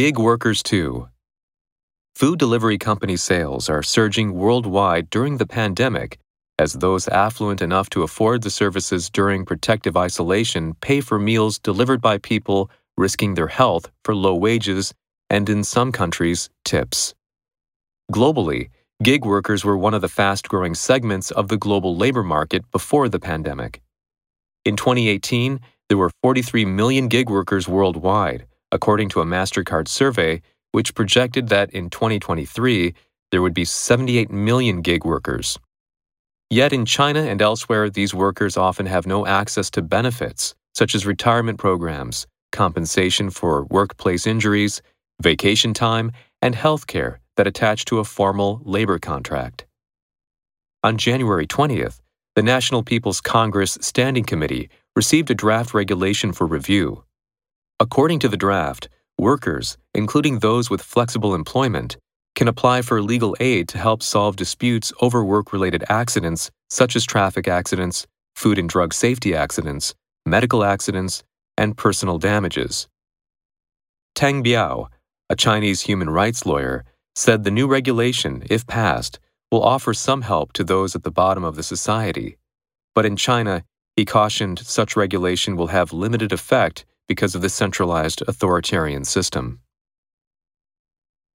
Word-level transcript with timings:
Gig 0.00 0.16
workers 0.16 0.62
two. 0.62 1.08
Food 2.14 2.38
delivery 2.38 2.78
company 2.78 3.16
sales 3.16 3.68
are 3.68 3.82
surging 3.82 4.32
worldwide 4.32 5.10
during 5.10 5.38
the 5.38 5.46
pandemic 5.60 6.20
as 6.56 6.74
those 6.74 7.08
affluent 7.08 7.60
enough 7.60 7.90
to 7.90 8.04
afford 8.04 8.42
the 8.42 8.48
services 8.48 9.10
during 9.10 9.44
protective 9.44 9.96
isolation 9.96 10.74
pay 10.74 11.00
for 11.00 11.18
meals 11.18 11.58
delivered 11.58 12.00
by 12.00 12.16
people 12.16 12.70
risking 12.96 13.34
their 13.34 13.48
health 13.48 13.90
for 14.04 14.14
low 14.14 14.36
wages 14.36 14.94
and, 15.30 15.48
in 15.48 15.64
some 15.64 15.90
countries, 15.90 16.48
tips. 16.64 17.12
Globally, 18.12 18.68
gig 19.02 19.24
workers 19.24 19.64
were 19.64 19.76
one 19.76 19.94
of 19.94 20.00
the 20.00 20.14
fast 20.20 20.48
growing 20.48 20.76
segments 20.76 21.32
of 21.32 21.48
the 21.48 21.56
global 21.56 21.96
labor 21.96 22.22
market 22.22 22.62
before 22.70 23.08
the 23.08 23.18
pandemic. 23.18 23.82
In 24.64 24.76
2018, 24.76 25.58
there 25.88 25.98
were 25.98 26.12
43 26.22 26.66
million 26.66 27.08
gig 27.08 27.28
workers 27.28 27.66
worldwide, 27.66 28.46
according 28.72 29.08
to 29.10 29.20
a 29.20 29.24
MasterCard 29.24 29.88
survey, 29.88 30.42
which 30.72 30.94
projected 30.94 31.48
that 31.48 31.70
in 31.70 31.90
2023, 31.90 32.94
there 33.30 33.42
would 33.42 33.54
be 33.54 33.64
78 33.64 34.30
million 34.30 34.80
gig 34.80 35.04
workers. 35.04 35.58
Yet 36.50 36.72
in 36.72 36.86
China 36.86 37.20
and 37.20 37.42
elsewhere, 37.42 37.90
these 37.90 38.14
workers 38.14 38.56
often 38.56 38.86
have 38.86 39.06
no 39.06 39.26
access 39.26 39.70
to 39.70 39.82
benefits, 39.82 40.54
such 40.74 40.94
as 40.94 41.04
retirement 41.04 41.58
programs, 41.58 42.26
compensation 42.52 43.30
for 43.30 43.64
workplace 43.64 44.26
injuries, 44.26 44.80
vacation 45.20 45.74
time, 45.74 46.12
and 46.40 46.54
health 46.54 46.86
care 46.86 47.20
that 47.36 47.46
attach 47.46 47.84
to 47.86 47.98
a 47.98 48.04
formal 48.04 48.60
labor 48.64 48.98
contract. 48.98 49.66
On 50.82 50.96
January 50.96 51.46
20th, 51.46 52.00
the 52.34 52.42
National 52.42 52.82
People's 52.82 53.20
Congress 53.20 53.76
Standing 53.80 54.24
Committee 54.24 54.70
received 54.94 55.30
a 55.30 55.34
draft 55.34 55.74
regulation 55.74 56.32
for 56.32 56.46
review. 56.46 57.04
According 57.80 58.18
to 58.20 58.28
the 58.28 58.36
draft, 58.36 58.88
workers, 59.18 59.78
including 59.94 60.40
those 60.40 60.68
with 60.68 60.82
flexible 60.82 61.32
employment, 61.32 61.96
can 62.34 62.48
apply 62.48 62.82
for 62.82 63.00
legal 63.00 63.36
aid 63.38 63.68
to 63.68 63.78
help 63.78 64.02
solve 64.02 64.34
disputes 64.34 64.92
over 65.00 65.24
work 65.24 65.52
related 65.52 65.84
accidents 65.88 66.50
such 66.68 66.96
as 66.96 67.04
traffic 67.04 67.46
accidents, 67.46 68.04
food 68.34 68.58
and 68.58 68.68
drug 68.68 68.92
safety 68.92 69.32
accidents, 69.32 69.94
medical 70.26 70.64
accidents, 70.64 71.22
and 71.56 71.76
personal 71.76 72.18
damages. 72.18 72.88
Tang 74.16 74.42
Biao, 74.42 74.88
a 75.30 75.36
Chinese 75.36 75.82
human 75.82 76.10
rights 76.10 76.44
lawyer, 76.44 76.84
said 77.14 77.44
the 77.44 77.50
new 77.52 77.68
regulation, 77.68 78.42
if 78.50 78.66
passed, 78.66 79.20
will 79.52 79.62
offer 79.62 79.94
some 79.94 80.22
help 80.22 80.52
to 80.54 80.64
those 80.64 80.96
at 80.96 81.04
the 81.04 81.12
bottom 81.12 81.44
of 81.44 81.54
the 81.54 81.62
society. 81.62 82.38
But 82.92 83.06
in 83.06 83.14
China, 83.14 83.62
he 83.94 84.04
cautioned 84.04 84.58
such 84.58 84.96
regulation 84.96 85.54
will 85.54 85.68
have 85.68 85.92
limited 85.92 86.32
effect 86.32 86.84
because 87.08 87.34
of 87.34 87.42
the 87.42 87.48
centralized 87.48 88.22
authoritarian 88.28 89.04
system. 89.04 89.60